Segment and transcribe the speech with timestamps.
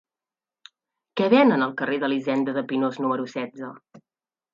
[1.19, 3.71] Què venen al carrer d'Elisenda de Pinós número setze?